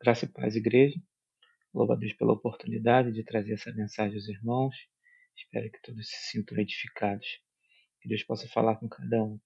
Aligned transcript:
Graça 0.00 0.26
e 0.26 0.28
paz, 0.28 0.54
igreja. 0.54 1.00
Louvo 1.72 1.92
a 1.92 1.96
Deus 1.96 2.12
pela 2.12 2.32
oportunidade 2.32 3.12
de 3.12 3.24
trazer 3.24 3.54
essa 3.54 3.72
mensagem 3.72 4.16
aos 4.16 4.28
irmãos. 4.28 4.74
Espero 5.36 5.70
que 5.70 5.80
todos 5.80 6.08
se 6.08 6.30
sintam 6.30 6.58
edificados. 6.58 7.26
Que 8.00 8.08
Deus 8.08 8.22
possa 8.22 8.46
falar 8.48 8.76
com 8.76 8.88
cada 8.88 9.22
um. 9.22 9.40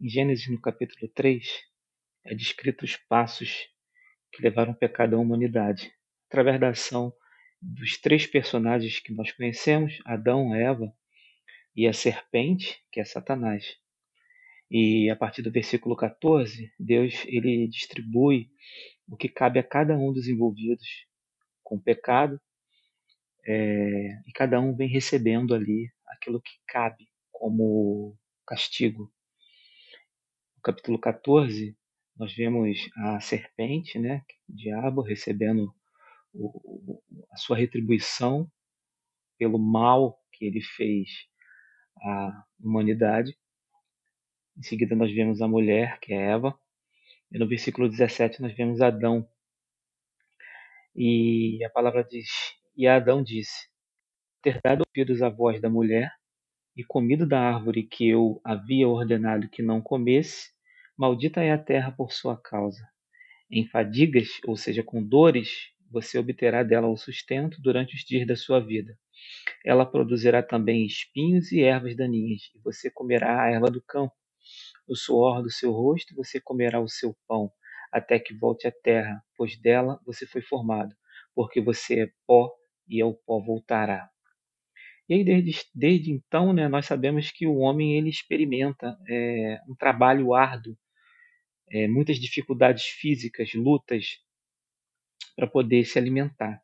Em 0.00 0.08
Gênesis, 0.08 0.50
no 0.50 0.60
capítulo 0.60 1.10
3, 1.14 1.46
é 2.26 2.34
descrito 2.34 2.84
os 2.84 2.96
passos 2.96 3.68
que 4.32 4.42
levaram 4.42 4.72
o 4.72 4.76
pecado 4.76 5.16
à 5.16 5.18
humanidade, 5.18 5.90
através 6.28 6.60
da 6.60 6.70
ação 6.70 7.14
dos 7.62 7.96
três 7.98 8.26
personagens 8.26 9.00
que 9.00 9.14
nós 9.14 9.32
conhecemos, 9.32 9.98
Adão, 10.04 10.54
Eva 10.54 10.92
e 11.74 11.86
a 11.86 11.92
serpente, 11.92 12.84
que 12.92 13.00
é 13.00 13.04
Satanás. 13.04 13.78
E 14.76 15.08
a 15.08 15.14
partir 15.14 15.40
do 15.40 15.52
versículo 15.52 15.94
14, 15.94 16.74
Deus 16.76 17.24
ele 17.26 17.68
distribui 17.68 18.50
o 19.06 19.16
que 19.16 19.28
cabe 19.28 19.60
a 19.60 19.62
cada 19.62 19.96
um 19.96 20.12
dos 20.12 20.26
envolvidos 20.26 21.06
com 21.62 21.76
o 21.76 21.80
pecado, 21.80 22.40
é, 23.46 24.20
e 24.26 24.32
cada 24.34 24.60
um 24.60 24.74
vem 24.74 24.88
recebendo 24.88 25.54
ali 25.54 25.92
aquilo 26.08 26.42
que 26.42 26.50
cabe 26.66 27.08
como 27.30 28.18
castigo. 28.44 29.12
No 30.56 30.62
capítulo 30.62 30.98
14, 30.98 31.78
nós 32.16 32.34
vemos 32.34 32.76
a 32.96 33.20
serpente, 33.20 33.96
né, 33.96 34.24
o 34.48 34.56
diabo, 34.56 35.02
recebendo 35.02 35.72
o, 36.32 37.00
a 37.30 37.36
sua 37.36 37.56
retribuição 37.56 38.50
pelo 39.38 39.56
mal 39.56 40.20
que 40.32 40.44
ele 40.46 40.60
fez 40.60 41.08
à 42.02 42.44
humanidade. 42.58 43.38
Em 44.56 44.62
seguida, 44.62 44.94
nós 44.94 45.12
vemos 45.12 45.42
a 45.42 45.48
mulher, 45.48 45.98
que 46.00 46.12
é 46.14 46.30
Eva, 46.30 46.56
e 47.30 47.38
no 47.38 47.48
versículo 47.48 47.88
17 47.88 48.40
nós 48.40 48.54
vemos 48.54 48.80
Adão. 48.80 49.28
E 50.94 51.64
a 51.64 51.70
palavra 51.70 52.04
diz: 52.04 52.28
E 52.76 52.86
Adão 52.86 53.22
disse: 53.22 53.68
Ter 54.40 54.60
dado 54.62 54.84
ouvidos 54.86 55.22
à 55.22 55.28
voz 55.28 55.60
da 55.60 55.68
mulher 55.68 56.12
e 56.76 56.84
comido 56.84 57.26
da 57.26 57.40
árvore 57.40 57.82
que 57.82 58.08
eu 58.08 58.40
havia 58.44 58.88
ordenado 58.88 59.48
que 59.48 59.62
não 59.62 59.80
comesse, 59.80 60.50
maldita 60.96 61.42
é 61.42 61.50
a 61.50 61.58
terra 61.58 61.90
por 61.90 62.12
sua 62.12 62.40
causa. 62.40 62.88
Em 63.50 63.66
fadigas, 63.66 64.28
ou 64.46 64.56
seja, 64.56 64.84
com 64.84 65.02
dores, 65.02 65.72
você 65.90 66.16
obterá 66.16 66.62
dela 66.62 66.88
o 66.88 66.96
sustento 66.96 67.60
durante 67.60 67.96
os 67.96 68.04
dias 68.04 68.26
da 68.26 68.36
sua 68.36 68.60
vida. 68.60 68.96
Ela 69.64 69.84
produzirá 69.84 70.42
também 70.42 70.86
espinhos 70.86 71.50
e 71.50 71.60
ervas 71.60 71.96
daninhas, 71.96 72.42
e 72.54 72.60
você 72.60 72.90
comerá 72.90 73.42
a 73.42 73.50
erva 73.50 73.68
do 73.70 73.82
campo. 73.82 74.14
No 74.88 74.96
suor 74.96 75.42
do 75.42 75.50
seu 75.50 75.72
rosto 75.72 76.14
você 76.14 76.40
comerá 76.40 76.80
o 76.80 76.88
seu 76.88 77.16
pão, 77.26 77.50
até 77.92 78.18
que 78.18 78.34
volte 78.34 78.66
à 78.66 78.72
terra, 78.72 79.22
pois 79.36 79.56
dela 79.56 80.00
você 80.04 80.26
foi 80.26 80.42
formado, 80.42 80.94
porque 81.34 81.60
você 81.60 82.04
é 82.04 82.12
pó 82.26 82.50
e 82.88 83.00
ao 83.00 83.14
pó 83.14 83.40
voltará. 83.40 84.08
E 85.08 85.14
aí 85.14 85.24
desde, 85.24 85.64
desde 85.74 86.10
então, 86.10 86.52
né, 86.52 86.68
nós 86.68 86.86
sabemos 86.86 87.30
que 87.30 87.46
o 87.46 87.58
homem 87.58 87.96
ele 87.96 88.08
experimenta 88.08 88.96
é, 89.08 89.60
um 89.68 89.74
trabalho 89.74 90.34
árduo, 90.34 90.76
é, 91.70 91.86
muitas 91.88 92.16
dificuldades 92.18 92.84
físicas, 92.84 93.52
lutas 93.54 94.18
para 95.36 95.46
poder 95.46 95.84
se 95.84 95.98
alimentar. 95.98 96.60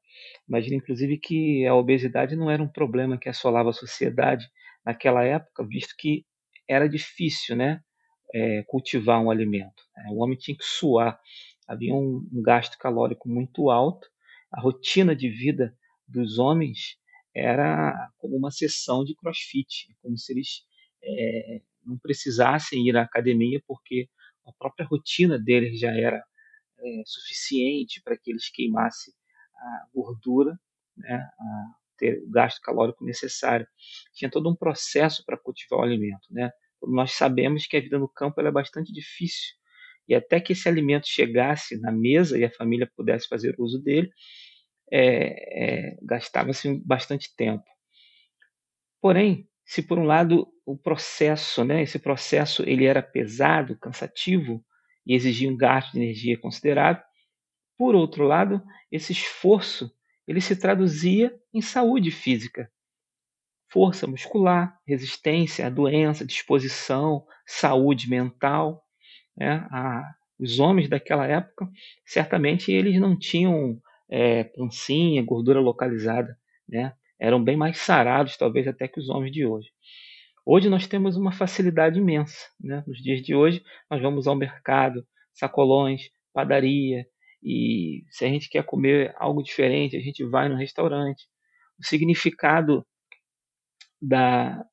Imagina, 0.48 0.76
inclusive, 0.76 1.18
que 1.18 1.66
a 1.66 1.74
obesidade 1.74 2.36
não 2.36 2.50
era 2.50 2.62
um 2.62 2.68
problema 2.68 3.18
que 3.18 3.28
assolava 3.28 3.70
a 3.70 3.74
sociedade 3.74 4.46
naquela 4.84 5.24
época, 5.24 5.66
visto 5.66 5.94
que 5.98 6.24
era 6.70 6.88
difícil, 6.88 7.56
né? 7.56 7.82
é, 8.34 8.62
cultivar 8.64 9.20
um 9.20 9.30
alimento. 9.30 9.82
Né? 9.96 10.06
O 10.10 10.18
homem 10.18 10.36
tinha 10.36 10.56
que 10.56 10.64
suar, 10.64 11.20
havia 11.66 11.94
um, 11.94 12.28
um, 12.32 12.42
gasto 12.42 12.78
calórico 12.78 13.28
muito 13.28 13.70
alto. 13.70 14.08
A 14.52 14.60
rotina 14.60 15.14
de 15.14 15.28
vida 15.28 15.76
dos 16.06 16.38
homens 16.38 16.98
era 17.34 18.10
como 18.18 18.36
uma 18.36 18.50
sessão 18.50 19.04
de 19.04 19.14
crossfit, 19.14 19.94
como 20.02 20.16
se 20.18 20.32
eles 20.32 20.64
é, 21.02 21.60
não 21.84 21.98
precisassem 21.98 22.88
ir 22.88 22.96
à 22.96 23.02
academia, 23.02 23.62
porque 23.66 24.08
a 24.44 24.52
própria 24.52 24.86
rotina 24.86 25.38
deles 25.38 25.78
já 25.78 25.92
era 25.92 26.22
é, 26.78 27.02
suficiente 27.04 28.02
para 28.02 28.16
que 28.16 28.30
eles 28.30 28.50
queimassem 28.50 29.14
a 29.54 29.86
gordura, 29.94 30.58
né, 30.96 31.14
a 31.16 31.74
ter 31.96 32.18
o 32.22 32.30
gasto 32.30 32.60
calórico 32.62 33.04
necessário. 33.04 33.66
Tinha 34.14 34.30
todo 34.30 34.50
um 34.50 34.56
processo 34.56 35.22
para 35.24 35.38
cultivar 35.38 35.80
o 35.80 35.82
alimento, 35.82 36.26
né? 36.30 36.50
Nós 36.82 37.12
sabemos 37.12 37.66
que 37.66 37.76
a 37.76 37.80
vida 37.80 37.98
no 37.98 38.08
campo 38.08 38.40
é 38.40 38.50
bastante 38.50 38.92
difícil. 38.92 39.54
E 40.08 40.14
até 40.14 40.40
que 40.40 40.52
esse 40.52 40.68
alimento 40.68 41.06
chegasse 41.06 41.78
na 41.80 41.92
mesa 41.92 42.38
e 42.38 42.44
a 42.44 42.50
família 42.50 42.90
pudesse 42.96 43.28
fazer 43.28 43.54
uso 43.58 43.80
dele, 43.80 44.10
é, 44.92 45.90
é, 45.92 45.96
gastava-se 46.02 46.82
bastante 46.84 47.34
tempo. 47.36 47.64
Porém, 49.00 49.48
se 49.64 49.82
por 49.82 49.98
um 49.98 50.04
lado 50.04 50.48
o 50.66 50.76
processo, 50.76 51.64
né, 51.64 51.82
esse 51.82 51.98
processo 51.98 52.62
ele 52.68 52.84
era 52.84 53.02
pesado, 53.02 53.78
cansativo 53.78 54.64
e 55.06 55.14
exigia 55.14 55.48
um 55.48 55.56
gasto 55.56 55.92
de 55.92 56.00
energia 56.00 56.38
considerável, 56.38 57.02
por 57.78 57.94
outro 57.94 58.24
lado, 58.24 58.62
esse 58.90 59.12
esforço 59.12 59.90
ele 60.26 60.40
se 60.40 60.54
traduzia 60.54 61.34
em 61.54 61.62
saúde 61.62 62.10
física, 62.10 62.70
força 63.70 64.06
muscular, 64.06 64.76
resistência 64.86 65.66
à 65.66 65.70
doença, 65.70 66.26
disposição, 66.26 67.24
saúde 67.46 68.08
mental. 68.08 68.84
Né? 69.36 69.66
os 70.38 70.58
homens 70.58 70.88
daquela 70.88 71.26
época, 71.26 71.68
certamente 72.04 72.72
eles 72.72 72.98
não 72.98 73.16
tinham 73.16 73.78
é, 74.10 74.44
pancinha, 74.44 75.22
gordura 75.22 75.60
localizada, 75.60 76.36
né? 76.68 76.94
eram 77.18 77.42
bem 77.42 77.56
mais 77.56 77.78
sarados, 77.78 78.36
talvez 78.36 78.66
até 78.66 78.88
que 78.88 78.98
os 78.98 79.10
homens 79.10 79.32
de 79.32 79.44
hoje. 79.44 79.68
Hoje 80.44 80.70
nós 80.70 80.86
temos 80.86 81.16
uma 81.16 81.30
facilidade 81.30 81.98
imensa. 81.98 82.48
Né? 82.58 82.82
Nos 82.86 83.02
dias 83.02 83.22
de 83.22 83.34
hoje, 83.34 83.62
nós 83.90 84.00
vamos 84.00 84.26
ao 84.26 84.34
mercado, 84.34 85.06
sacolões, 85.34 86.08
padaria, 86.32 87.06
e 87.42 88.04
se 88.10 88.24
a 88.24 88.28
gente 88.28 88.48
quer 88.48 88.64
comer 88.64 89.14
algo 89.18 89.42
diferente, 89.42 89.96
a 89.96 90.00
gente 90.00 90.24
vai 90.24 90.48
no 90.48 90.56
restaurante. 90.56 91.26
O 91.78 91.86
significado 91.86 92.84
da, 94.00 94.64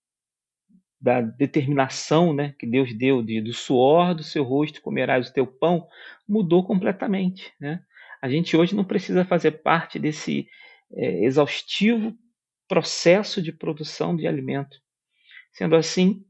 da 1.00 1.22
determinação 1.22 2.34
né, 2.34 2.56
que 2.58 2.66
Deus 2.66 2.94
deu 2.94 3.22
de, 3.22 3.42
do 3.42 3.54
suor 3.54 4.16
do 4.16 4.24
seu 4.24 4.44
rosto 4.44 4.82
comerás 4.82 5.30
o 5.30 5.34
teu 5.34 5.46
pão, 5.46 5.88
mudou 6.28 6.66
completamente. 6.66 7.54
Né? 7.60 7.82
A 8.22 8.30
gente 8.30 8.56
hoje 8.56 8.76
não 8.76 8.84
precisa 8.84 9.26
fazer 9.26 9.64
parte 9.64 10.00
desse 10.00 10.48
é, 10.94 11.26
exaustivo 11.26 12.16
processo 12.68 13.42
de 13.42 13.52
produção 13.52 14.16
de 14.16 14.28
alimento. 14.28 14.78
Sendo 15.54 15.76
assim, 15.76 16.24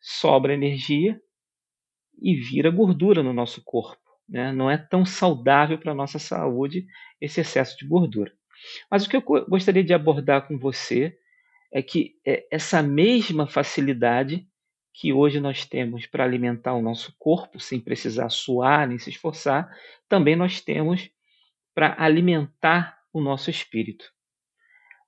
sobra 0.00 0.54
energia 0.54 1.20
e 2.20 2.34
vira 2.34 2.70
gordura 2.70 3.22
no 3.22 3.32
nosso 3.32 3.62
corpo. 3.64 4.02
Né? 4.28 4.52
Não 4.52 4.70
é 4.70 4.78
tão 4.78 5.04
saudável 5.04 5.78
para 5.78 5.92
a 5.92 5.94
nossa 5.94 6.18
saúde 6.18 6.86
esse 7.20 7.40
excesso 7.40 7.76
de 7.76 7.86
gordura. 7.86 8.32
Mas 8.90 9.04
o 9.04 9.10
que 9.10 9.16
eu 9.16 9.22
gostaria 9.22 9.84
de 9.84 9.92
abordar 9.92 10.46
com 10.48 10.58
você 10.58 11.16
é 11.74 11.82
que 11.82 12.16
é, 12.24 12.46
essa 12.52 12.80
mesma 12.80 13.48
facilidade 13.48 14.46
que 14.92 15.12
hoje 15.12 15.40
nós 15.40 15.66
temos 15.66 16.06
para 16.06 16.22
alimentar 16.22 16.72
o 16.74 16.80
nosso 16.80 17.12
corpo 17.18 17.58
sem 17.58 17.80
precisar 17.80 18.30
suar 18.30 18.86
nem 18.86 18.96
se 18.96 19.10
esforçar, 19.10 19.68
também 20.08 20.36
nós 20.36 20.60
temos 20.60 21.10
para 21.74 22.00
alimentar 22.00 22.96
o 23.12 23.20
nosso 23.20 23.50
espírito. 23.50 24.04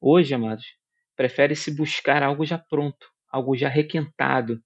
Hoje, 0.01 0.35
amados, 0.35 0.67
prefere-se 1.15 1.71
buscar 1.71 2.25
algo 2.25 2.45
já 2.45 2.59
pronto, 2.59 3.07
algo 3.31 3.57
já 3.57 3.69
requentado, 3.69 4.61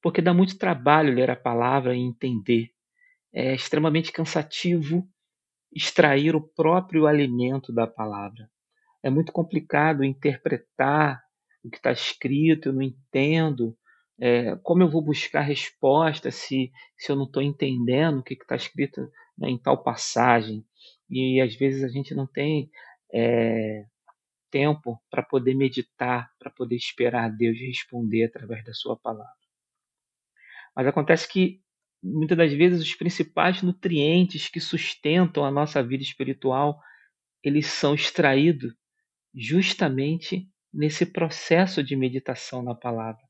porque 0.00 0.22
dá 0.22 0.32
muito 0.32 0.56
trabalho 0.56 1.14
ler 1.14 1.30
a 1.30 1.36
palavra 1.36 1.94
e 1.94 2.00
entender. 2.00 2.70
É 3.30 3.54
extremamente 3.54 4.10
cansativo 4.10 5.06
extrair 5.70 6.34
o 6.34 6.40
próprio 6.40 7.06
alimento 7.06 7.70
da 7.70 7.86
palavra. 7.86 8.48
É 9.02 9.10
muito 9.10 9.30
complicado 9.30 10.02
interpretar 10.02 11.23
o 11.64 11.70
que 11.70 11.76
está 11.78 11.92
escrito, 11.92 12.68
eu 12.68 12.72
não 12.72 12.82
entendo. 12.82 13.76
É, 14.20 14.54
como 14.62 14.82
eu 14.82 14.88
vou 14.88 15.02
buscar 15.02 15.40
resposta 15.40 16.30
se, 16.30 16.70
se 16.96 17.10
eu 17.10 17.16
não 17.16 17.24
estou 17.24 17.42
entendendo 17.42 18.18
o 18.18 18.22
que 18.22 18.34
está 18.34 18.54
escrito 18.54 19.00
né, 19.36 19.48
em 19.48 19.58
tal 19.58 19.82
passagem? 19.82 20.64
E 21.10 21.40
às 21.40 21.54
vezes 21.56 21.82
a 21.82 21.88
gente 21.88 22.14
não 22.14 22.26
tem 22.26 22.70
é, 23.12 23.84
tempo 24.50 25.02
para 25.10 25.22
poder 25.22 25.54
meditar, 25.54 26.30
para 26.38 26.50
poder 26.50 26.76
esperar 26.76 27.28
Deus 27.30 27.58
responder 27.58 28.24
através 28.24 28.64
da 28.64 28.72
Sua 28.72 28.96
palavra. 28.96 29.32
Mas 30.76 30.86
acontece 30.86 31.26
que 31.28 31.60
muitas 32.02 32.36
das 32.36 32.52
vezes 32.52 32.82
os 32.82 32.94
principais 32.94 33.62
nutrientes 33.62 34.48
que 34.48 34.60
sustentam 34.60 35.44
a 35.44 35.50
nossa 35.50 35.82
vida 35.82 36.02
espiritual 36.02 36.78
eles 37.42 37.66
são 37.66 37.94
extraídos 37.94 38.74
justamente 39.34 40.48
nesse 40.74 41.06
processo 41.06 41.82
de 41.82 41.94
meditação 41.94 42.62
na 42.62 42.74
palavra, 42.74 43.22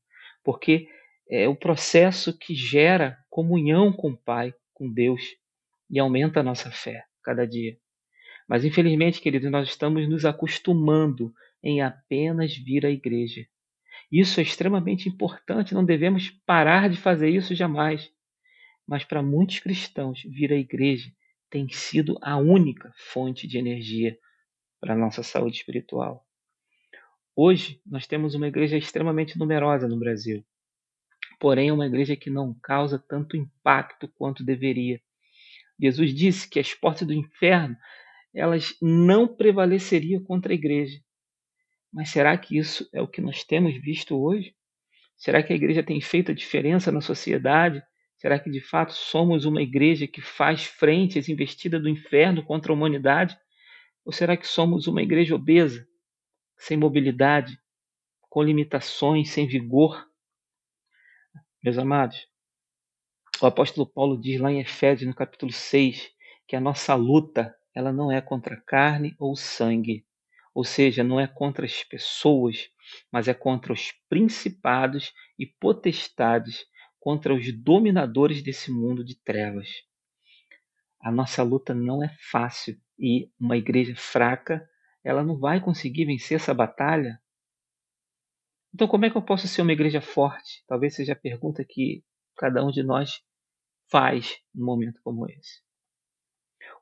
porque 0.43 0.87
é 1.29 1.47
o 1.47 1.55
processo 1.55 2.37
que 2.37 2.53
gera 2.55 3.17
comunhão 3.29 3.91
com 3.93 4.11
o 4.11 4.17
Pai, 4.17 4.53
com 4.73 4.91
Deus. 4.91 5.21
e 5.87 5.99
aumenta 5.99 6.39
a 6.39 6.43
nossa 6.43 6.71
fé 6.71 7.05
cada 7.23 7.45
dia. 7.45 7.77
Mas 8.47 8.65
infelizmente, 8.65 9.21
queridos, 9.21 9.51
nós 9.51 9.69
estamos 9.69 10.09
nos 10.09 10.25
acostumando 10.25 11.31
em 11.63 11.81
apenas 11.81 12.55
vir 12.55 12.85
à 12.85 12.89
igreja. 12.89 13.45
Isso 14.11 14.39
é 14.39 14.43
extremamente 14.43 15.07
importante, 15.07 15.73
não 15.73 15.85
devemos 15.85 16.29
parar 16.45 16.89
de 16.89 16.97
fazer 16.97 17.29
isso 17.29 17.53
jamais. 17.53 18.11
Mas 18.87 19.03
para 19.03 19.21
muitos 19.21 19.59
cristãos, 19.59 20.21
vir 20.23 20.51
à 20.51 20.55
igreja 20.55 21.11
tem 21.49 21.69
sido 21.69 22.17
a 22.21 22.37
única 22.37 22.91
fonte 22.95 23.47
de 23.47 23.57
energia 23.57 24.17
para 24.79 24.93
a 24.93 24.97
nossa 24.97 25.23
saúde 25.23 25.57
espiritual. 25.57 26.24
Hoje, 27.37 27.81
nós 27.85 28.07
temos 28.07 28.33
uma 28.33 28.47
igreja 28.47 28.77
extremamente 28.77 29.37
numerosa 29.37 29.89
no 29.89 29.99
Brasil, 29.99 30.41
porém, 31.37 31.67
é 31.67 31.73
uma 31.73 31.85
igreja 31.85 32.15
que 32.15 32.29
não 32.29 32.53
causa 32.63 32.97
tanto 32.97 33.35
impacto 33.35 34.07
quanto 34.07 34.41
deveria. 34.41 35.01
Jesus 35.77 36.13
disse 36.15 36.49
que 36.49 36.61
as 36.61 36.73
portas 36.73 37.05
do 37.05 37.13
inferno 37.13 37.75
elas 38.33 38.73
não 38.81 39.27
prevaleceriam 39.27 40.23
contra 40.23 40.53
a 40.53 40.55
igreja. 40.55 40.97
Mas 41.91 42.09
será 42.09 42.37
que 42.37 42.57
isso 42.57 42.87
é 42.93 43.01
o 43.01 43.07
que 43.07 43.19
nós 43.19 43.43
temos 43.43 43.75
visto 43.81 44.17
hoje? 44.17 44.55
Será 45.17 45.43
que 45.43 45.51
a 45.51 45.55
igreja 45.57 45.83
tem 45.83 45.99
feito 45.99 46.31
a 46.31 46.35
diferença 46.35 46.89
na 46.89 47.01
sociedade? 47.01 47.83
Será 48.17 48.39
que 48.39 48.49
de 48.49 48.61
fato 48.61 48.93
somos 48.93 49.43
uma 49.43 49.61
igreja 49.61 50.07
que 50.07 50.21
faz 50.21 50.63
frente 50.65 51.19
às 51.19 51.27
investidas 51.27 51.81
do 51.81 51.89
inferno 51.89 52.43
contra 52.43 52.71
a 52.71 52.75
humanidade? 52.75 53.37
Ou 54.05 54.11
será 54.13 54.37
que 54.37 54.47
somos 54.47 54.87
uma 54.87 55.01
igreja 55.01 55.35
obesa, 55.35 55.85
sem 56.57 56.77
mobilidade, 56.77 57.59
com 58.29 58.43
limitações, 58.43 59.29
sem 59.29 59.47
vigor? 59.47 60.05
Meus 61.63 61.77
amados, 61.77 62.27
o 63.41 63.45
apóstolo 63.45 63.85
Paulo 63.87 64.19
diz 64.19 64.39
lá 64.39 64.51
em 64.51 64.61
Efésios, 64.61 65.07
no 65.07 65.15
capítulo 65.15 65.51
6, 65.51 66.09
que 66.47 66.55
a 66.55 66.59
nossa 66.61 66.95
luta 66.95 67.55
ela 67.73 67.91
não 67.91 68.11
é 68.11 68.21
contra 68.21 68.61
carne 68.61 69.15
ou 69.19 69.35
sangue, 69.35 70.05
ou 70.53 70.63
seja, 70.63 71.03
não 71.03 71.19
é 71.19 71.27
contra 71.27 71.65
as 71.65 71.83
pessoas, 71.83 72.69
mas 73.11 73.27
é 73.27 73.33
contra 73.33 73.73
os 73.73 73.91
principados 74.07 75.11
e 75.37 75.45
potestades, 75.45 76.65
contra 76.99 77.33
os 77.33 77.51
dominadores 77.51 78.41
desse 78.41 78.71
mundo 78.71 79.03
de 79.03 79.15
trevas. 79.21 79.69
A 81.01 81.11
nossa 81.11 81.43
luta 81.43 81.73
não 81.73 82.01
é 82.01 82.15
fácil 82.31 82.79
e 82.97 83.29
uma 83.39 83.57
igreja 83.57 83.93
fraca, 83.97 84.67
ela 85.05 85.23
não 85.23 85.37
vai 85.37 85.61
conseguir 85.61 86.05
vencer 86.05 86.35
essa 86.35 86.53
batalha. 86.53 87.21
Então, 88.73 88.87
como 88.87 89.05
é 89.05 89.09
que 89.09 89.15
eu 89.15 89.21
posso 89.21 89.47
ser 89.47 89.61
uma 89.61 89.71
igreja 89.71 90.01
forte? 90.01 90.63
Talvez 90.67 90.95
seja 90.95 91.13
a 91.13 91.15
pergunta 91.15 91.63
que 91.63 92.03
cada 92.35 92.65
um 92.65 92.71
de 92.71 92.83
nós 92.83 93.21
faz 93.89 94.37
num 94.53 94.65
momento 94.65 94.99
como 95.03 95.29
esse. 95.29 95.63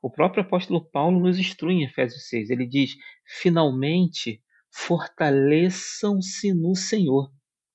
O 0.02 0.10
próprio 0.10 0.42
apóstolo 0.42 0.84
Paulo 0.90 1.20
nos 1.20 1.38
instrui 1.38 1.74
em 1.74 1.84
Efésios 1.84 2.26
6. 2.28 2.48
Ele 2.50 2.66
diz: 2.66 2.96
finalmente 3.26 4.42
fortaleçam-se 4.70 6.52
no 6.52 6.74
Senhor 6.74 7.30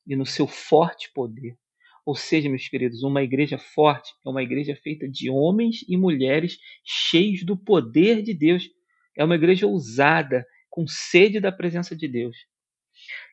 e 0.06 0.16
no 0.16 0.26
seu 0.26 0.48
forte 0.48 1.12
poder. 1.14 1.58
Ou 2.06 2.16
seja, 2.16 2.50
meus 2.50 2.68
queridos, 2.68 3.04
uma 3.04 3.22
igreja 3.22 3.60
forte 3.60 4.12
é 4.26 4.30
uma 4.30 4.42
igreja 4.42 4.76
feita 4.76 5.08
de 5.08 5.30
homens 5.30 5.86
e 5.88 5.96
mulheres 5.96 6.58
cheios 6.84 7.46
do 7.46 7.56
poder 7.56 8.24
de 8.24 8.34
Deus. 8.34 8.68
É 9.20 9.24
uma 9.26 9.36
igreja 9.36 9.68
ousada, 9.68 10.46
com 10.70 10.88
sede 10.88 11.42
da 11.42 11.52
presença 11.52 11.94
de 11.94 12.08
Deus. 12.08 12.38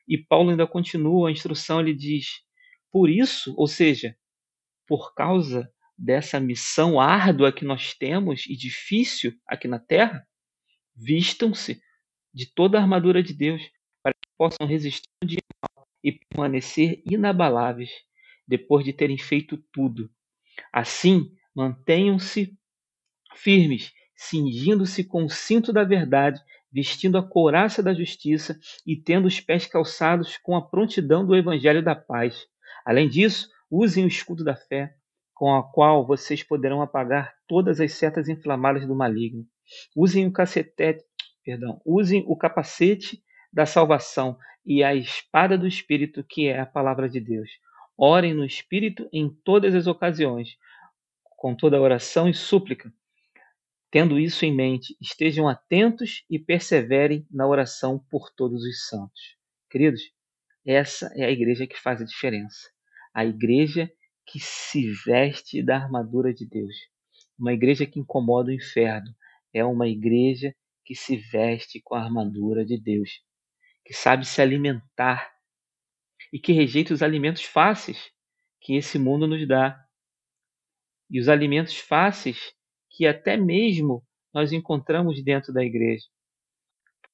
E 0.05 0.17
Paulo 0.17 0.49
ainda 0.49 0.67
continua 0.67 1.29
a 1.29 1.31
instrução, 1.31 1.79
ele 1.79 1.93
diz: 1.93 2.41
por 2.91 3.09
isso, 3.09 3.53
ou 3.57 3.67
seja, 3.67 4.17
por 4.85 5.13
causa 5.13 5.71
dessa 5.97 6.41
missão 6.41 6.99
árdua 6.99 7.53
que 7.53 7.63
nós 7.63 7.93
temos 7.93 8.45
e 8.47 8.55
difícil 8.57 9.33
aqui 9.47 9.65
na 9.65 9.79
terra, 9.79 10.27
vistam-se 10.93 11.81
de 12.33 12.53
toda 12.53 12.77
a 12.77 12.81
armadura 12.81 13.23
de 13.23 13.33
Deus 13.33 13.61
para 14.03 14.13
que 14.13 14.29
possam 14.37 14.67
resistir 14.67 15.07
mal 15.61 15.87
e 16.03 16.11
permanecer 16.11 17.01
inabaláveis 17.09 17.91
depois 18.45 18.83
de 18.83 18.91
terem 18.91 19.17
feito 19.17 19.57
tudo. 19.71 20.11
Assim, 20.73 21.31
mantenham-se 21.55 22.57
firmes, 23.35 23.93
cingindo-se 24.17 25.03
com 25.03 25.23
o 25.23 25.29
cinto 25.29 25.71
da 25.71 25.83
verdade, 25.83 26.41
vestindo 26.71 27.17
a 27.17 27.23
couraça 27.23 27.81
da 27.81 27.93
justiça 27.93 28.59
e 28.85 28.95
tendo 28.95 29.27
os 29.27 29.39
pés 29.39 29.67
calçados 29.67 30.37
com 30.37 30.55
a 30.55 30.61
prontidão 30.61 31.25
do 31.25 31.35
evangelho 31.35 31.83
da 31.83 31.95
paz. 31.95 32.47
Além 32.83 33.07
disso, 33.07 33.49
usem 33.69 34.03
o 34.03 34.07
escudo 34.07 34.43
da 34.43 34.55
fé 34.55 34.95
com 35.33 35.55
a 35.55 35.63
qual 35.63 36.05
vocês 36.05 36.41
poderão 36.41 36.81
apagar 36.81 37.35
todas 37.47 37.79
as 37.79 37.93
setas 37.93 38.27
inflamadas 38.27 38.87
do 38.87 38.95
maligno. 38.95 39.45
Usem 39.95 40.25
o 40.25 40.31
cacetete, 40.31 41.03
perdão, 41.45 41.79
usem 41.85 42.23
o 42.27 42.35
capacete 42.35 43.21
da 43.53 43.65
salvação 43.65 44.37
e 44.65 44.83
a 44.83 44.95
espada 44.95 45.55
do 45.55 45.67
espírito, 45.67 46.23
que 46.23 46.47
é 46.47 46.59
a 46.59 46.65
palavra 46.65 47.07
de 47.07 47.19
Deus. 47.19 47.49
Orem 47.95 48.33
no 48.33 48.43
espírito 48.43 49.07
em 49.13 49.29
todas 49.29 49.75
as 49.75 49.85
ocasiões, 49.85 50.57
com 51.37 51.55
toda 51.55 51.79
oração 51.79 52.27
e 52.27 52.33
súplica. 52.33 52.91
Tendo 53.99 54.19
isso 54.19 54.45
em 54.45 54.53
mente, 54.53 54.95
estejam 55.01 55.49
atentos 55.49 56.23
e 56.29 56.37
perseverem 56.37 57.25
na 57.31 57.47
oração 57.47 57.97
por 58.11 58.29
todos 58.29 58.61
os 58.61 58.87
santos. 58.87 59.35
Queridos, 59.71 60.03
essa 60.63 61.11
é 61.15 61.25
a 61.25 61.31
igreja 61.31 61.65
que 61.65 61.81
faz 61.81 61.99
a 61.99 62.05
diferença. 62.05 62.69
A 63.11 63.25
igreja 63.25 63.91
que 64.23 64.39
se 64.39 64.91
veste 65.03 65.63
da 65.63 65.77
armadura 65.77 66.31
de 66.31 66.47
Deus. 66.47 66.75
Uma 67.39 67.53
igreja 67.53 67.87
que 67.87 67.99
incomoda 67.99 68.51
o 68.51 68.53
inferno 68.53 69.11
é 69.51 69.65
uma 69.65 69.87
igreja 69.87 70.53
que 70.85 70.93
se 70.93 71.17
veste 71.17 71.81
com 71.83 71.95
a 71.95 72.03
armadura 72.03 72.63
de 72.63 72.79
Deus, 72.79 73.23
que 73.83 73.95
sabe 73.95 74.27
se 74.27 74.39
alimentar 74.39 75.27
e 76.31 76.37
que 76.37 76.53
rejeita 76.53 76.93
os 76.93 77.01
alimentos 77.01 77.45
fáceis 77.45 78.11
que 78.61 78.75
esse 78.75 78.99
mundo 78.99 79.25
nos 79.25 79.47
dá. 79.47 79.83
E 81.09 81.19
os 81.19 81.27
alimentos 81.27 81.75
fáceis 81.77 82.55
que 82.97 83.05
até 83.05 83.37
mesmo 83.37 84.03
nós 84.33 84.51
encontramos 84.51 85.23
dentro 85.23 85.53
da 85.53 85.63
igreja. 85.63 86.07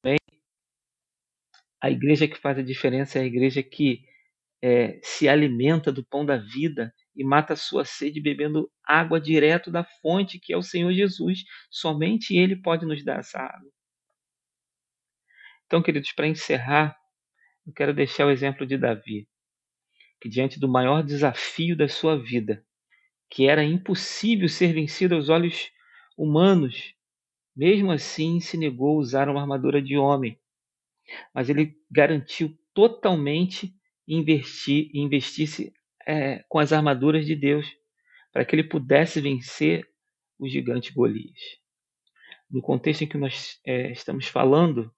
Bem, 0.01 0.15
a 1.81 1.91
igreja 1.91 2.25
que 2.25 2.37
faz 2.37 2.57
a 2.57 2.63
diferença 2.63 3.19
é 3.19 3.23
a 3.23 3.25
igreja 3.25 3.61
que 3.61 4.01
é, 4.61 4.97
se 5.03 5.27
alimenta 5.27 5.91
do 5.91 6.05
pão 6.05 6.25
da 6.25 6.37
vida 6.37 6.93
e 7.13 7.21
mata 7.21 7.51
a 7.51 7.57
sua 7.57 7.83
sede 7.83 8.21
bebendo 8.21 8.71
água 8.81 9.19
direto 9.19 9.69
da 9.69 9.83
fonte 9.83 10.39
que 10.39 10.53
é 10.53 10.57
o 10.57 10.63
Senhor 10.63 10.93
Jesus. 10.93 11.43
Somente 11.69 12.33
Ele 12.33 12.55
pode 12.55 12.85
nos 12.85 13.03
dar 13.03 13.19
essa 13.19 13.39
água. 13.39 13.69
Então, 15.65 15.83
queridos, 15.83 16.13
para 16.13 16.27
encerrar, 16.27 16.95
eu 17.67 17.73
quero 17.73 17.93
deixar 17.93 18.25
o 18.25 18.31
exemplo 18.31 18.65
de 18.65 18.77
Davi, 18.77 19.27
que 20.21 20.29
diante 20.29 20.61
do 20.61 20.69
maior 20.69 21.03
desafio 21.03 21.75
da 21.75 21.89
sua 21.89 22.17
vida, 22.17 22.65
que 23.33 23.47
era 23.47 23.63
impossível 23.63 24.47
ser 24.47 24.73
vencido 24.73 25.15
aos 25.15 25.27
olhos 25.27 25.71
humanos, 26.15 26.93
mesmo 27.55 27.91
assim 27.91 28.39
se 28.39 28.55
negou 28.55 28.95
a 28.95 28.99
usar 28.99 29.27
uma 29.27 29.41
armadura 29.41 29.81
de 29.81 29.97
homem, 29.97 30.39
mas 31.33 31.49
ele 31.49 31.75
garantiu 31.89 32.55
totalmente 32.75 33.73
investir, 34.07 34.91
investisse 34.93 35.73
é, 36.05 36.45
com 36.47 36.59
as 36.59 36.71
armaduras 36.71 37.25
de 37.25 37.35
Deus, 37.35 37.65
para 38.31 38.45
que 38.45 38.55
ele 38.55 38.65
pudesse 38.65 39.19
vencer 39.19 39.83
o 40.37 40.47
gigante 40.47 40.93
Golias. 40.93 41.39
No 42.51 42.61
contexto 42.61 43.01
em 43.01 43.07
que 43.07 43.17
nós 43.17 43.59
é, 43.65 43.91
estamos 43.91 44.27
falando, 44.27 44.93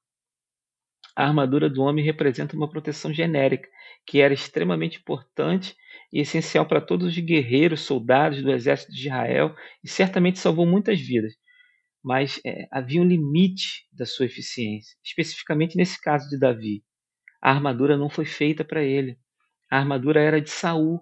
a 1.15 1.25
armadura 1.25 1.70
do 1.70 1.82
homem 1.84 2.04
representa 2.04 2.54
uma 2.54 2.70
proteção 2.70 3.13
genérica, 3.13 3.70
que 4.06 4.20
era 4.20 4.34
extremamente 4.34 5.00
importante 5.00 5.74
e 6.16 6.22
essencial 6.22 6.66
para 6.66 6.80
todos 6.80 7.08
os 7.08 7.20
guerreiros, 7.20 7.82
soldados 7.82 8.42
do 8.42 8.50
exército 8.50 8.94
de 8.94 9.02
Israel, 9.02 9.54
e 9.84 9.90
certamente 9.90 10.40
salvou 10.40 10.66
muitas 10.66 10.98
vidas. 10.98 11.34
Mas 12.02 12.40
é, 12.46 12.70
havia 12.72 13.02
um 13.02 13.06
limite 13.06 13.86
da 13.92 14.06
sua 14.06 14.26
eficiência, 14.26 14.96
especificamente 15.04 15.76
nesse 15.76 16.02
caso 16.02 16.30
de 16.30 16.40
Davi. 16.40 16.86
A 17.42 17.52
armadura 17.52 17.98
não 17.98 18.10
foi 18.10 18.24
feita 18.24 18.64
para 18.64 18.82
ele. 18.82 19.20
A 19.70 19.78
armadura 19.78 20.22
era 20.22 20.40
de 20.40 20.50
Saul. 20.50 21.02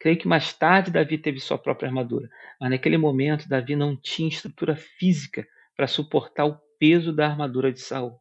Creio 0.00 0.16
que 0.16 0.26
mais 0.26 0.54
tarde 0.54 0.90
Davi 0.90 1.18
teve 1.18 1.38
sua 1.38 1.58
própria 1.58 1.90
armadura, 1.90 2.26
mas 2.58 2.70
naquele 2.70 2.96
momento 2.96 3.46
Davi 3.46 3.76
não 3.76 3.94
tinha 3.94 4.30
estrutura 4.30 4.74
física 4.74 5.46
para 5.76 5.86
suportar 5.86 6.46
o 6.46 6.58
peso 6.78 7.14
da 7.14 7.26
armadura 7.26 7.70
de 7.70 7.80
Saul. 7.80 8.18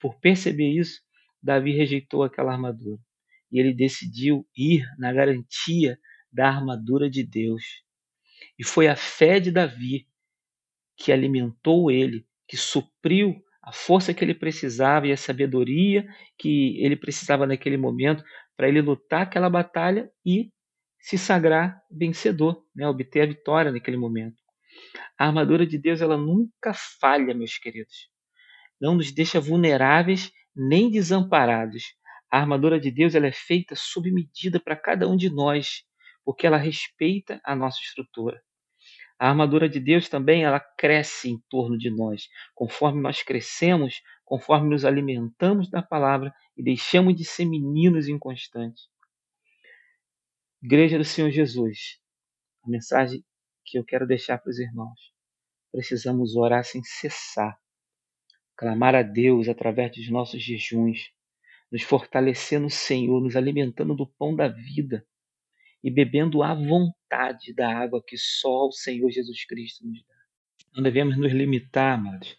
Por 0.00 0.18
perceber 0.18 0.70
isso, 0.70 0.98
Davi 1.42 1.72
rejeitou 1.72 2.22
aquela 2.22 2.52
armadura 2.52 3.05
e 3.50 3.60
ele 3.60 3.74
decidiu 3.74 4.46
ir 4.56 4.84
na 4.98 5.12
garantia 5.12 5.98
da 6.32 6.48
armadura 6.48 7.08
de 7.08 7.24
Deus. 7.24 7.62
E 8.58 8.64
foi 8.64 8.88
a 8.88 8.96
fé 8.96 9.40
de 9.40 9.50
Davi 9.50 10.06
que 10.96 11.12
alimentou 11.12 11.90
ele, 11.90 12.26
que 12.48 12.56
supriu 12.56 13.36
a 13.62 13.72
força 13.72 14.14
que 14.14 14.24
ele 14.24 14.34
precisava 14.34 15.06
e 15.06 15.12
a 15.12 15.16
sabedoria 15.16 16.06
que 16.38 16.78
ele 16.82 16.96
precisava 16.96 17.46
naquele 17.46 17.76
momento 17.76 18.24
para 18.56 18.68
ele 18.68 18.80
lutar 18.80 19.22
aquela 19.22 19.50
batalha 19.50 20.10
e 20.24 20.50
se 20.98 21.18
sagrar 21.18 21.80
vencedor, 21.90 22.64
né? 22.74 22.88
obter 22.88 23.22
a 23.22 23.26
vitória 23.26 23.70
naquele 23.70 23.96
momento. 23.96 24.42
A 25.18 25.26
armadura 25.26 25.66
de 25.66 25.78
Deus, 25.78 26.00
ela 26.00 26.16
nunca 26.16 26.72
falha, 27.00 27.34
meus 27.34 27.58
queridos. 27.58 28.08
Não 28.80 28.94
nos 28.94 29.12
deixa 29.12 29.40
vulneráveis 29.40 30.32
nem 30.54 30.90
desamparados. 30.90 31.94
A 32.30 32.38
armadura 32.38 32.80
de 32.80 32.90
Deus 32.90 33.14
ela 33.14 33.26
é 33.26 33.32
feita 33.32 33.74
sob 33.76 34.10
medida 34.10 34.58
para 34.60 34.76
cada 34.76 35.08
um 35.08 35.16
de 35.16 35.30
nós, 35.30 35.84
porque 36.24 36.46
ela 36.46 36.56
respeita 36.56 37.40
a 37.44 37.54
nossa 37.54 37.78
estrutura. 37.80 38.42
A 39.18 39.30
armadura 39.30 39.68
de 39.68 39.80
Deus 39.80 40.08
também 40.08 40.44
ela 40.44 40.60
cresce 40.60 41.30
em 41.30 41.38
torno 41.48 41.78
de 41.78 41.88
nós. 41.88 42.28
Conforme 42.54 43.00
nós 43.00 43.22
crescemos, 43.22 44.02
conforme 44.24 44.68
nos 44.68 44.84
alimentamos 44.84 45.70
da 45.70 45.82
palavra 45.82 46.34
e 46.56 46.62
deixamos 46.62 47.16
de 47.16 47.24
ser 47.24 47.46
meninos 47.46 48.08
inconstantes. 48.08 48.88
Igreja 50.62 50.98
do 50.98 51.04
Senhor 51.04 51.30
Jesus, 51.30 51.98
a 52.62 52.68
mensagem 52.68 53.24
que 53.64 53.78
eu 53.78 53.84
quero 53.84 54.06
deixar 54.06 54.38
para 54.38 54.50
os 54.50 54.58
irmãos. 54.58 55.12
Precisamos 55.72 56.36
orar 56.36 56.64
sem 56.64 56.82
cessar, 56.82 57.58
clamar 58.56 58.94
a 58.94 59.02
Deus 59.02 59.48
através 59.48 59.92
dos 59.92 60.10
nossos 60.10 60.42
jejuns, 60.42 61.10
nos 61.70 61.82
fortalecer 61.82 62.60
no 62.60 62.70
Senhor, 62.70 63.20
nos 63.20 63.36
alimentando 63.36 63.94
do 63.94 64.06
pão 64.06 64.34
da 64.34 64.48
vida 64.48 65.06
e 65.82 65.90
bebendo 65.90 66.42
à 66.42 66.54
vontade 66.54 67.52
da 67.54 67.72
água 67.76 68.02
que 68.04 68.16
só 68.16 68.66
o 68.66 68.72
Senhor 68.72 69.10
Jesus 69.10 69.44
Cristo 69.44 69.86
nos 69.86 70.02
dá. 70.04 70.14
Não 70.74 70.82
devemos 70.82 71.16
nos 71.16 71.32
limitar, 71.32 71.98
amados, 71.98 72.36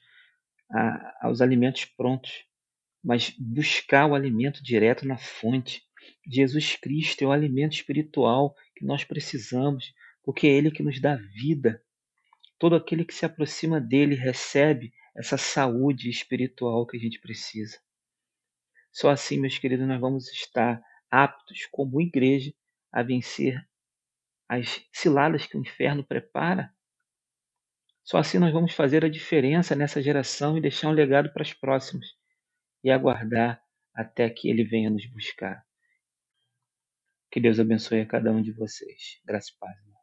a, 0.69 1.27
aos 1.27 1.41
alimentos 1.41 1.85
prontos, 1.85 2.45
mas 3.03 3.33
buscar 3.39 4.05
o 4.05 4.15
alimento 4.15 4.61
direto 4.63 5.07
na 5.07 5.17
fonte. 5.17 5.81
Jesus 6.29 6.75
Cristo 6.75 7.23
é 7.23 7.27
o 7.27 7.31
alimento 7.31 7.73
espiritual 7.73 8.55
que 8.75 8.85
nós 8.85 9.03
precisamos, 9.03 9.93
porque 10.23 10.47
é 10.47 10.51
Ele 10.51 10.71
que 10.71 10.83
nos 10.83 10.99
dá 10.99 11.15
vida. 11.15 11.81
Todo 12.59 12.75
aquele 12.75 13.05
que 13.05 13.13
se 13.13 13.25
aproxima 13.25 13.79
dele 13.79 14.15
recebe 14.15 14.91
essa 15.15 15.37
saúde 15.37 16.09
espiritual 16.09 16.85
que 16.85 16.97
a 16.97 16.99
gente 16.99 17.19
precisa. 17.19 17.77
Só 18.97 19.11
assim, 19.11 19.39
meus 19.39 19.59
queridos, 19.59 19.87
nós 19.87 20.01
vamos 20.01 20.27
estar 20.29 20.81
aptos, 21.11 21.67
como 21.67 22.01
igreja, 22.01 22.51
a 22.91 23.03
vencer 23.03 23.63
as 24.49 24.83
ciladas 24.91 25.45
que 25.45 25.55
o 25.55 25.61
inferno 25.61 26.03
prepara. 26.03 26.73
Só 28.03 28.17
assim 28.17 28.39
nós 28.39 28.51
vamos 28.51 28.73
fazer 28.73 29.05
a 29.05 29.09
diferença 29.09 29.75
nessa 29.75 30.01
geração 30.01 30.57
e 30.57 30.61
deixar 30.61 30.89
um 30.89 30.93
legado 30.93 31.31
para 31.31 31.43
as 31.43 31.53
próximas 31.53 32.07
e 32.83 32.89
aguardar 32.89 33.61
até 33.93 34.27
que 34.31 34.49
ele 34.49 34.63
venha 34.63 34.89
nos 34.89 35.05
buscar. 35.05 35.63
Que 37.31 37.39
Deus 37.39 37.59
abençoe 37.59 38.01
a 38.01 38.07
cada 38.07 38.31
um 38.31 38.41
de 38.41 38.51
vocês. 38.51 39.21
Graças 39.23 39.49
e 39.49 39.59
paz. 39.59 39.96